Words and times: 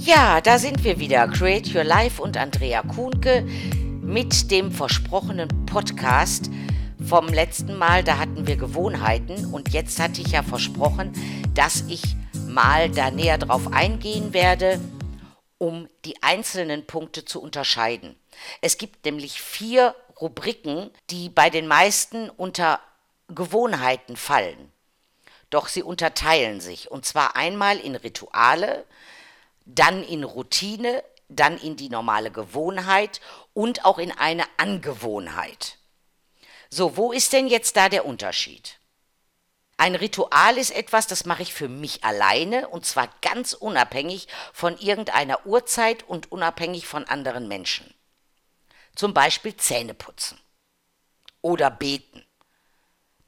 Ja, 0.00 0.40
da 0.40 0.58
sind 0.60 0.84
wir 0.84 1.00
wieder. 1.00 1.26
Create 1.26 1.74
Your 1.74 1.82
Life 1.82 2.22
und 2.22 2.36
Andrea 2.36 2.82
Kuhnke 2.82 3.42
mit 4.00 4.48
dem 4.52 4.70
versprochenen 4.70 5.48
Podcast 5.66 6.50
vom 7.04 7.26
letzten 7.26 7.76
Mal. 7.76 8.04
Da 8.04 8.16
hatten 8.16 8.46
wir 8.46 8.56
Gewohnheiten 8.56 9.52
und 9.52 9.72
jetzt 9.72 9.98
hatte 9.98 10.20
ich 10.20 10.28
ja 10.28 10.44
versprochen, 10.44 11.12
dass 11.52 11.82
ich 11.88 12.02
mal 12.46 12.88
da 12.88 13.10
näher 13.10 13.38
drauf 13.38 13.72
eingehen 13.72 14.32
werde, 14.32 14.80
um 15.58 15.88
die 16.04 16.22
einzelnen 16.22 16.86
Punkte 16.86 17.24
zu 17.24 17.42
unterscheiden. 17.42 18.14
Es 18.60 18.78
gibt 18.78 19.04
nämlich 19.04 19.42
vier 19.42 19.96
Rubriken, 20.20 20.90
die 21.10 21.28
bei 21.28 21.50
den 21.50 21.66
meisten 21.66 22.30
unter 22.30 22.78
Gewohnheiten 23.26 24.16
fallen. 24.16 24.72
Doch 25.50 25.66
sie 25.66 25.82
unterteilen 25.82 26.60
sich, 26.60 26.88
und 26.88 27.04
zwar 27.04 27.34
einmal 27.34 27.78
in 27.78 27.96
Rituale, 27.96 28.84
dann 29.68 30.02
in 30.02 30.24
Routine, 30.24 31.04
dann 31.28 31.58
in 31.58 31.76
die 31.76 31.90
normale 31.90 32.30
Gewohnheit 32.30 33.20
und 33.52 33.84
auch 33.84 33.98
in 33.98 34.10
eine 34.10 34.44
Angewohnheit. 34.56 35.76
So, 36.70 36.96
wo 36.96 37.12
ist 37.12 37.32
denn 37.32 37.48
jetzt 37.48 37.76
da 37.76 37.88
der 37.88 38.06
Unterschied? 38.06 38.78
Ein 39.76 39.94
Ritual 39.94 40.58
ist 40.58 40.70
etwas, 40.70 41.06
das 41.06 41.24
mache 41.24 41.42
ich 41.42 41.54
für 41.54 41.68
mich 41.68 42.02
alleine 42.02 42.68
und 42.68 42.84
zwar 42.84 43.08
ganz 43.20 43.52
unabhängig 43.52 44.26
von 44.52 44.76
irgendeiner 44.78 45.46
Uhrzeit 45.46 46.02
und 46.02 46.32
unabhängig 46.32 46.86
von 46.86 47.04
anderen 47.04 47.46
Menschen. 47.46 47.94
Zum 48.96 49.14
Beispiel 49.14 49.56
Zähne 49.56 49.94
putzen 49.94 50.40
oder 51.42 51.70
beten. 51.70 52.24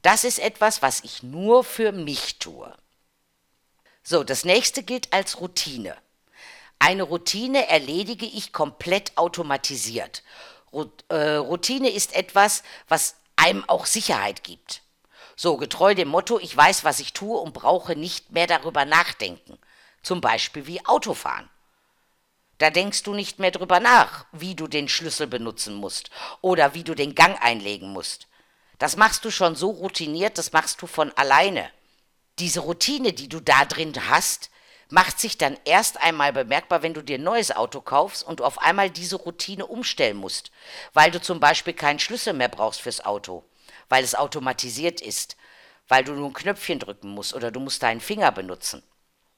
Das 0.01 0.23
ist 0.23 0.39
etwas, 0.39 0.81
was 0.81 1.03
ich 1.03 1.23
nur 1.23 1.63
für 1.63 1.91
mich 1.91 2.39
tue. 2.39 2.75
So, 4.03 4.23
das 4.23 4.43
nächste 4.43 4.83
gilt 4.83 5.13
als 5.13 5.39
Routine. 5.39 5.95
Eine 6.83 7.03
Routine 7.03 7.69
erledige 7.69 8.25
ich 8.25 8.53
komplett 8.53 9.15
automatisiert. 9.15 10.23
Äh, 11.09 11.35
Routine 11.35 11.91
ist 11.91 12.15
etwas, 12.15 12.63
was 12.87 13.17
einem 13.35 13.63
auch 13.69 13.85
Sicherheit 13.85 14.43
gibt. 14.43 14.81
So, 15.35 15.57
getreu 15.57 15.93
dem 15.93 16.07
Motto, 16.07 16.39
ich 16.39 16.57
weiß, 16.57 16.83
was 16.83 16.99
ich 16.99 17.13
tue 17.13 17.37
und 17.37 17.53
brauche 17.53 17.95
nicht 17.95 18.31
mehr 18.31 18.47
darüber 18.47 18.85
nachdenken. 18.85 19.59
Zum 20.01 20.21
Beispiel 20.21 20.65
wie 20.65 20.83
Autofahren. 20.83 21.51
Da 22.57 22.71
denkst 22.71 23.03
du 23.03 23.13
nicht 23.13 23.37
mehr 23.37 23.51
drüber 23.51 23.79
nach, 23.79 24.25
wie 24.31 24.55
du 24.55 24.67
den 24.67 24.89
Schlüssel 24.89 25.27
benutzen 25.27 25.75
musst 25.75 26.09
oder 26.41 26.73
wie 26.73 26.83
du 26.83 26.95
den 26.95 27.13
Gang 27.13 27.39
einlegen 27.43 27.93
musst. 27.93 28.27
Das 28.79 28.97
machst 28.97 29.23
du 29.23 29.29
schon 29.29 29.55
so 29.55 29.69
routiniert, 29.69 30.39
das 30.39 30.51
machst 30.51 30.81
du 30.81 30.87
von 30.87 31.11
alleine. 31.15 31.69
Diese 32.39 32.61
Routine, 32.61 33.13
die 33.13 33.29
du 33.29 33.39
da 33.39 33.65
drin 33.65 33.93
hast, 34.09 34.50
macht 34.91 35.19
sich 35.19 35.37
dann 35.37 35.57
erst 35.65 36.01
einmal 36.01 36.33
bemerkbar, 36.33 36.83
wenn 36.83 36.93
du 36.93 37.01
dir 37.01 37.17
ein 37.17 37.23
neues 37.23 37.51
Auto 37.55 37.81
kaufst 37.81 38.23
und 38.23 38.39
du 38.39 38.43
auf 38.43 38.59
einmal 38.61 38.89
diese 38.89 39.15
Routine 39.15 39.65
umstellen 39.65 40.17
musst, 40.17 40.51
weil 40.93 41.11
du 41.11 41.21
zum 41.21 41.39
Beispiel 41.39 41.73
keinen 41.73 41.99
Schlüssel 41.99 42.33
mehr 42.33 42.49
brauchst 42.49 42.81
fürs 42.81 43.03
Auto, 43.03 43.45
weil 43.89 44.03
es 44.03 44.15
automatisiert 44.15 45.01
ist, 45.01 45.37
weil 45.87 46.03
du 46.03 46.13
nur 46.13 46.29
ein 46.29 46.33
Knöpfchen 46.33 46.79
drücken 46.79 47.09
musst 47.09 47.33
oder 47.33 47.51
du 47.51 47.59
musst 47.59 47.83
deinen 47.83 48.01
Finger 48.01 48.31
benutzen. 48.31 48.83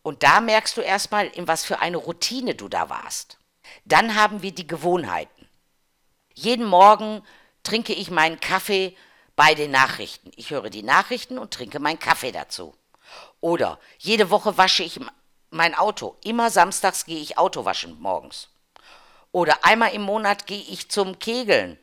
Und 0.01 0.23
da 0.23 0.41
merkst 0.41 0.75
du 0.75 0.81
erstmal, 0.81 1.27
in 1.27 1.47
was 1.47 1.63
für 1.63 1.79
eine 1.79 1.97
Routine 1.97 2.55
du 2.55 2.67
da 2.67 2.89
warst. 2.89 3.38
Dann 3.85 4.15
haben 4.15 4.41
wir 4.41 4.51
die 4.51 4.67
Gewohnheiten. 4.67 5.47
Jeden 6.33 6.65
Morgen 6.65 7.23
trinke 7.63 7.93
ich 7.93 8.11
meinen 8.11 8.39
Kaffee 8.39 8.97
bei 9.35 9.55
den 9.55 9.71
Nachrichten. 9.71 10.31
Ich 10.35 10.49
höre 10.49 10.69
die 10.69 10.83
Nachrichten 10.83 11.38
und 11.38 11.53
trinke 11.53 11.79
meinen 11.79 11.99
Kaffee 11.99 12.31
dazu. 12.31 12.75
Oder 13.39 13.79
jede 13.97 14.29
Woche 14.29 14.57
wasche 14.57 14.83
ich 14.83 14.99
mein 15.53 15.75
Auto. 15.75 16.17
Immer 16.23 16.49
samstags 16.49 17.05
gehe 17.05 17.19
ich 17.19 17.37
Auto 17.37 17.65
waschen 17.65 17.99
morgens. 18.01 18.49
Oder 19.31 19.63
einmal 19.63 19.93
im 19.93 20.01
Monat 20.01 20.47
gehe 20.47 20.61
ich 20.61 20.89
zum 20.89 21.19
Kegeln. 21.19 21.79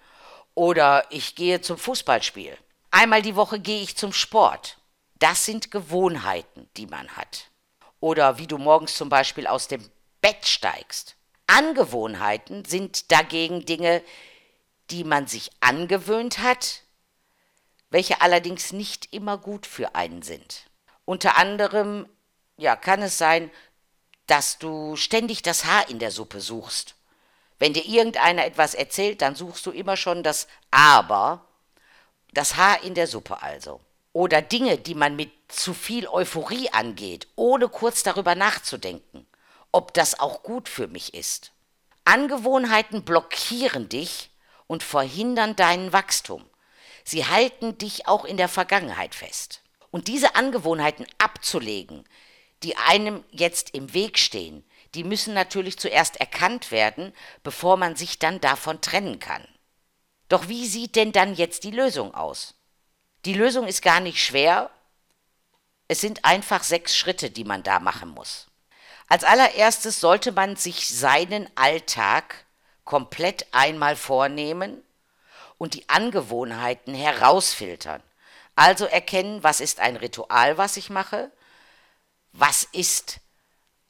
Oder 0.55 1.07
ich 1.11 1.35
gehe 1.37 1.61
zum 1.61 1.79
Fußballspiel. 1.79 2.57
Einmal 2.91 3.23
die 3.23 3.37
Woche 3.37 3.61
gehe 3.61 3.83
ich 3.83 3.97
zum 3.97 4.13
Sport. 4.13 4.79
Das 5.19 5.45
sind 5.45 5.71
Gewohnheiten, 5.71 6.69
die 6.77 6.87
man 6.87 7.09
hat. 7.17 7.47
Oder 8.01 8.39
wie 8.39 8.47
du 8.47 8.59
morgens 8.59 8.95
zum 8.95 9.09
Beispiel 9.09 9.47
aus 9.47 9.69
dem 9.69 9.89
Bett 10.21 10.47
steigst. 10.47 11.17
Angewohnheiten 11.47 12.65
sind 12.65 13.11
dagegen 13.11 13.67
Dinge, 13.67 14.03
die 14.91 15.05
man 15.05 15.27
sich 15.27 15.51
angewöhnt 15.61 16.39
hat, 16.39 16.83
welche 17.91 18.21
allerdings 18.21 18.73
nicht 18.73 19.13
immer 19.13 19.39
gut 19.39 19.67
für 19.67 19.95
einen 19.95 20.23
sind. 20.23 20.65
Unter 21.05 21.37
anderem 21.37 22.09
ja, 22.61 22.77
kann 22.77 23.03
es 23.03 23.17
sein, 23.19 23.51
dass 24.27 24.59
du 24.59 24.95
ständig 24.97 25.43
das 25.43 25.65
Haar 25.65 25.89
in 25.89 25.99
der 25.99 26.11
Suppe 26.11 26.41
suchst. 26.41 26.95
Wenn 27.59 27.73
dir 27.73 27.85
irgendeiner 27.85 28.45
etwas 28.45 28.75
erzählt, 28.75 29.23
dann 29.23 29.35
suchst 29.35 29.67
du 29.67 29.71
immer 29.71 29.97
schon 29.97 30.23
das 30.23 30.47
Aber, 30.71 31.45
das 32.33 32.57
Haar 32.57 32.83
in 32.83 32.95
der 32.95 33.07
Suppe 33.07 33.43
also. 33.43 33.81
Oder 34.13 34.43
Dinge, 34.43 34.79
die 34.79 34.95
man 34.95 35.17
mit 35.17 35.31
zu 35.49 35.73
viel 35.75 36.07
Euphorie 36.07 36.71
angeht, 36.71 37.29
ohne 37.35 37.69
kurz 37.69 38.03
darüber 38.03 38.35
nachzudenken, 38.35 39.27
ob 39.73 39.95
das 39.95 40.21
auch 40.21 40.43
gut 40.43 40.69
für 40.69 40.87
mich 40.87 41.15
ist. 41.15 41.53
Angewohnheiten 42.05 43.05
blockieren 43.05 43.89
dich 43.89 44.31
und 44.67 44.83
verhindern 44.83 45.57
deinen 45.57 45.93
Wachstum. 45.93 46.45
Sie 47.05 47.27
halten 47.27 47.79
dich 47.79 48.07
auch 48.07 48.25
in 48.25 48.37
der 48.37 48.49
Vergangenheit 48.49 49.15
fest. 49.15 49.63
Und 49.91 50.09
diese 50.09 50.35
Angewohnheiten 50.37 51.07
abzulegen, 51.19 52.05
die 52.63 52.77
einem 52.77 53.25
jetzt 53.31 53.71
im 53.71 53.95
Weg 53.95 54.19
stehen, 54.19 54.65
die 54.95 55.05
müssen 55.05 55.35
natürlich 55.35 55.79
zuerst 55.79 56.17
erkannt 56.17 56.71
werden, 56.71 57.13
bevor 57.43 57.77
man 57.77 57.97
sich 57.97 58.19
dann 58.19 58.41
davon 58.41 58.81
trennen 58.81 59.19
kann. 59.19 59.47
Doch 60.29 60.49
wie 60.49 60.67
sieht 60.67 60.97
denn 60.97 61.13
dann 61.13 61.35
jetzt 61.35 61.65
die 61.65 61.71
Lösung 61.71 62.15
aus? 62.15 62.55
Die 63.25 63.35
Lösung 63.35 63.67
ist 63.67 63.83
gar 63.83 64.01
nicht 64.01 64.23
schwer, 64.23 64.71
es 65.89 66.01
sind 66.01 66.25
einfach 66.25 66.63
sechs 66.63 66.97
Schritte, 66.97 67.31
die 67.31 67.45
man 67.45 67.65
da 67.65 67.81
machen 67.81 68.11
muss. 68.11 68.47
Als 69.09 69.25
allererstes 69.25 69.99
sollte 69.99 70.31
man 70.31 70.55
sich 70.55 70.89
seinen 70.89 71.51
Alltag 71.57 72.45
komplett 72.85 73.47
einmal 73.51 73.97
vornehmen 73.97 74.85
und 75.59 75.75
die 75.75 75.89
Angewohnheiten 75.89 76.95
herausfiltern. 76.95 78.03
Also 78.55 78.85
erkennen, 78.85 79.43
was 79.43 79.61
ist 79.61 79.81
ein 79.81 79.97
Ritual, 79.97 80.59
was 80.59 80.77
ich 80.77 80.91
mache, 80.91 81.33
was 82.33 82.65
ist 82.73 83.21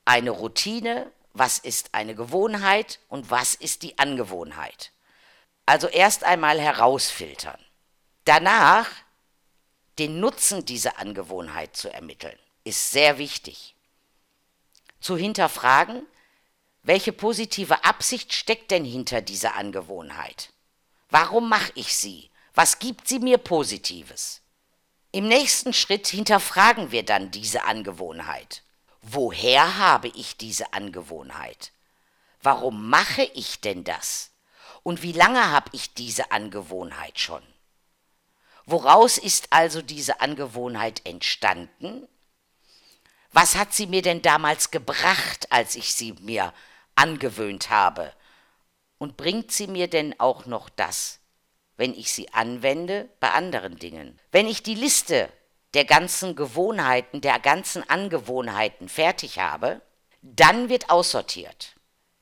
eine 0.04 0.30
Routine, 0.30 1.10
was 1.32 1.58
ist 1.58 1.94
eine 1.94 2.14
Gewohnheit 2.14 2.98
und 3.08 3.30
was 3.30 3.54
ist 3.54 3.82
die 3.82 3.98
Angewohnheit. 3.98 4.92
Also 5.66 5.86
erst 5.86 6.24
einmal 6.24 6.60
herausfiltern. 6.60 7.58
Danach 8.24 8.88
den 9.98 10.18
Nutzen 10.18 10.64
dieser 10.64 10.98
Angewohnheit 10.98 11.76
zu 11.76 11.92
ermitteln, 11.92 12.38
ist 12.64 12.90
sehr 12.90 13.18
wichtig. 13.18 13.74
Zu 15.00 15.16
hinterfragen, 15.16 16.06
welche 16.82 17.12
positive 17.12 17.84
Absicht 17.84 18.32
steckt 18.32 18.70
denn 18.70 18.84
hinter 18.84 19.20
dieser 19.20 19.56
Angewohnheit? 19.56 20.50
Warum 21.10 21.48
mache 21.48 21.72
ich 21.74 21.96
sie? 21.96 22.30
Was 22.54 22.78
gibt 22.78 23.08
sie 23.08 23.18
mir 23.18 23.38
Positives? 23.38 24.40
Im 25.12 25.26
nächsten 25.26 25.72
Schritt 25.72 26.06
hinterfragen 26.06 26.92
wir 26.92 27.04
dann 27.04 27.32
diese 27.32 27.64
Angewohnheit. 27.64 28.62
Woher 29.02 29.76
habe 29.76 30.06
ich 30.08 30.36
diese 30.36 30.72
Angewohnheit? 30.72 31.72
Warum 32.42 32.88
mache 32.88 33.24
ich 33.34 33.60
denn 33.60 33.82
das? 33.82 34.30
Und 34.84 35.02
wie 35.02 35.12
lange 35.12 35.50
habe 35.50 35.68
ich 35.72 35.94
diese 35.94 36.30
Angewohnheit 36.30 37.18
schon? 37.18 37.42
Woraus 38.66 39.18
ist 39.18 39.52
also 39.52 39.82
diese 39.82 40.20
Angewohnheit 40.20 41.04
entstanden? 41.04 42.06
Was 43.32 43.56
hat 43.56 43.74
sie 43.74 43.88
mir 43.88 44.02
denn 44.02 44.22
damals 44.22 44.70
gebracht, 44.70 45.50
als 45.50 45.74
ich 45.74 45.92
sie 45.94 46.12
mir 46.20 46.54
angewöhnt 46.94 47.68
habe? 47.68 48.12
Und 48.98 49.16
bringt 49.16 49.50
sie 49.50 49.66
mir 49.66 49.88
denn 49.88 50.18
auch 50.20 50.46
noch 50.46 50.68
das, 50.68 51.19
wenn 51.80 51.94
ich 51.94 52.12
sie 52.12 52.30
anwende 52.34 53.08
bei 53.20 53.30
anderen 53.30 53.78
Dingen. 53.78 54.20
Wenn 54.32 54.46
ich 54.46 54.62
die 54.62 54.74
Liste 54.74 55.30
der 55.72 55.86
ganzen 55.86 56.36
Gewohnheiten, 56.36 57.22
der 57.22 57.38
ganzen 57.38 57.88
Angewohnheiten 57.88 58.90
fertig 58.90 59.38
habe, 59.38 59.80
dann 60.20 60.68
wird 60.68 60.90
aussortiert. 60.90 61.76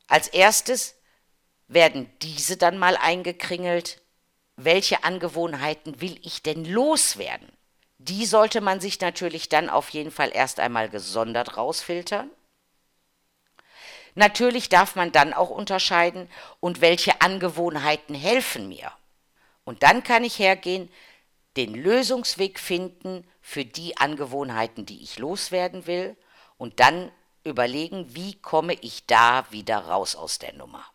Als 0.07 0.29
erstes 0.29 0.95
werden 1.67 2.09
diese 2.23 2.57
dann 2.57 2.79
mal 2.79 2.97
eingekringelt. 2.97 4.01
Welche 4.55 5.03
Angewohnheiten 5.03 6.01
will 6.01 6.21
ich 6.23 6.41
denn 6.45 6.65
loswerden? 6.65 7.51
Die 7.99 8.27
sollte 8.27 8.61
man 8.61 8.79
sich 8.79 9.01
natürlich 9.01 9.49
dann 9.49 9.71
auf 9.71 9.89
jeden 9.89 10.13
Fall 10.13 10.31
erst 10.33 10.61
einmal 10.61 10.89
gesondert 10.89 11.57
rausfiltern. 11.57 12.31
Natürlich 14.15 14.69
darf 14.69 14.95
man 14.95 15.11
dann 15.11 15.33
auch 15.33 15.51
unterscheiden, 15.51 16.31
und 16.61 16.81
welche 16.81 17.21
Angewohnheiten 17.23 18.15
helfen 18.15 18.69
mir. 18.69 18.93
Und 19.69 19.83
dann 19.83 20.03
kann 20.03 20.25
ich 20.25 20.39
hergehen, 20.39 20.91
den 21.59 21.75
Lösungsweg 21.75 22.59
finden 22.59 23.31
für 23.43 23.67
die 23.67 23.99
Angewohnheiten, 23.99 24.87
die 24.87 25.03
ich 25.03 25.19
loswerden 25.19 25.87
will 25.87 26.17
und 26.57 26.81
dann 26.81 27.13
überlegen, 27.45 28.15
wie 28.15 28.41
komme 28.41 28.73
ich 28.81 29.05
da 29.05 29.45
wieder 29.51 29.77
raus 29.77 30.17
aus 30.17 30.39
der 30.39 30.55
Nummer. 30.55 30.87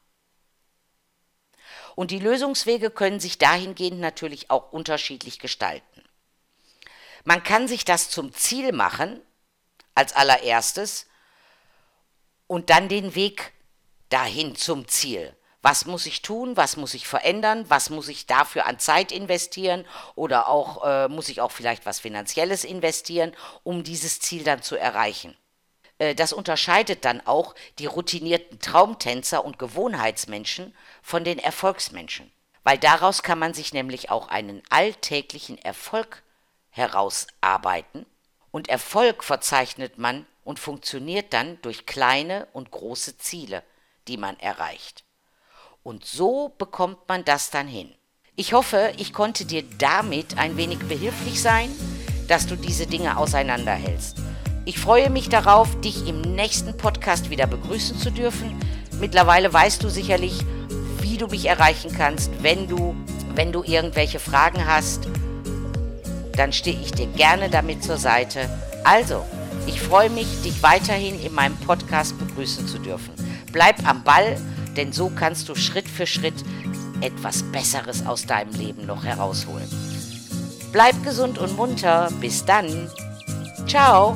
Und 1.94 2.10
die 2.10 2.18
Lösungswege 2.18 2.90
können 2.90 3.20
sich 3.20 3.38
dahingehend 3.38 4.00
natürlich 4.00 4.50
auch 4.50 4.72
unterschiedlich 4.72 5.38
gestalten. 5.38 6.04
Man 7.26 7.44
kann 7.44 7.68
sich 7.68 7.86
das 7.86 8.10
zum 8.10 8.34
Ziel 8.34 8.72
machen, 8.72 9.22
als 9.94 10.14
allererstes, 10.14 11.06
und 12.48 12.72
dann 12.72 12.90
den 12.90 13.14
Weg 13.14 13.54
dahin 14.10 14.56
zum 14.56 14.88
Ziel. 14.88 15.38
Was 15.64 15.86
muss 15.86 16.06
ich 16.06 16.22
tun? 16.22 16.58
Was 16.58 16.76
muss 16.76 16.94
ich 16.94 17.08
verändern? 17.08 17.66
Was 17.70 17.90
muss 17.90 18.10
ich 18.10 18.28
dafür 18.28 18.66
an 18.66 18.80
Zeit 18.80 19.14
investieren? 19.14 19.86
Oder 20.14 20.50
auch 20.50 20.84
äh, 20.86 21.08
muss 21.08 21.30
ich 21.30 21.40
auch 21.40 21.52
vielleicht 21.52 21.86
was 21.86 22.02
Finanzielles 22.02 22.66
investieren, 22.66 23.32
um 23.64 23.84
dieses 23.84 24.20
Ziel 24.20 24.44
dann 24.44 24.62
zu 24.62 24.76
erreichen? 24.76 25.38
Äh, 26.00 26.16
das 26.16 26.34
unterscheidet 26.34 27.06
dann 27.06 27.26
auch 27.26 27.56
die 27.80 27.86
routinierten 27.86 28.60
Traumtänzer 28.60 29.46
und 29.46 29.58
Gewohnheitsmenschen 29.58 30.76
von 31.02 31.24
den 31.24 31.40
Erfolgsmenschen. 31.40 32.30
Weil 32.64 32.78
daraus 32.78 33.24
kann 33.24 33.40
man 33.40 33.54
sich 33.54 33.72
nämlich 33.72 34.12
auch 34.12 34.28
einen 34.28 34.62
alltäglichen 34.70 35.58
Erfolg 35.58 36.24
herausarbeiten. 36.72 38.06
Und 38.52 38.68
Erfolg 38.68 39.24
verzeichnet 39.24 39.98
man 39.98 40.26
und 40.44 40.60
funktioniert 40.60 41.32
dann 41.32 41.62
durch 41.62 41.86
kleine 41.86 42.50
und 42.52 42.70
große 42.70 43.18
Ziele, 43.18 43.64
die 44.10 44.18
man 44.18 44.38
erreicht. 44.42 45.06
Und 45.84 46.06
so 46.06 46.54
bekommt 46.58 47.10
man 47.10 47.26
das 47.26 47.50
dann 47.50 47.68
hin. 47.68 47.90
Ich 48.38 48.54
hoffe, 48.54 48.94
ich 48.98 49.12
konnte 49.12 49.44
dir 49.44 49.64
damit 49.78 50.38
ein 50.38 50.56
wenig 50.56 50.80
behilflich 50.80 51.42
sein, 51.42 51.70
dass 52.30 52.48
du 52.48 52.56
diese 52.56 52.88
Dinge 52.88 53.18
auseinanderhältst. 53.18 54.18
Ich 54.64 54.80
freue 54.80 55.10
mich 55.10 55.28
darauf, 55.28 55.80
dich 55.82 56.08
im 56.08 56.22
nächsten 56.22 56.78
Podcast 56.78 57.30
wieder 57.30 57.48
begrüßen 57.48 57.98
zu 57.98 58.12
dürfen. 58.12 58.58
Mittlerweile 58.98 59.52
weißt 59.52 59.84
du 59.84 59.90
sicherlich, 59.90 60.40
wie 61.02 61.18
du 61.18 61.28
mich 61.28 61.48
erreichen 61.48 61.92
kannst, 61.94 62.32
wenn 62.42 62.70
du, 62.70 62.96
wenn 63.36 63.52
du 63.52 63.62
irgendwelche 63.62 64.20
Fragen 64.20 64.66
hast. 64.66 65.10
Dann 66.38 66.54
stehe 66.54 66.80
ich 66.80 66.94
dir 66.94 67.08
gerne 67.08 67.50
damit 67.50 67.84
zur 67.84 67.98
Seite. 67.98 68.50
Also, 68.86 69.26
ich 69.68 69.82
freue 69.82 70.10
mich, 70.10 70.42
dich 70.44 70.64
weiterhin 70.64 71.22
in 71.22 71.34
meinem 71.34 71.58
Podcast 71.58 72.18
begrüßen 72.18 72.68
zu 72.68 72.80
dürfen. 72.80 73.14
Bleib 73.52 73.86
am 73.86 74.04
Ball, 74.06 74.38
denn 74.78 74.92
so 74.92 75.10
kannst 75.10 75.50
du 75.50 75.56
Schritt 75.56 75.88
für 75.88 76.06
Schritt 76.06 76.44
etwas 77.02 77.44
Besseres 77.52 78.06
aus 78.06 78.26
deinem 78.26 78.54
Leben 78.54 78.86
noch 78.86 79.04
herausholen. 79.04 79.68
Bleib 80.72 81.04
gesund 81.04 81.38
und 81.38 81.56
munter. 81.56 82.10
Bis 82.20 82.46
dann. 82.46 82.90
Ciao. 83.68 84.16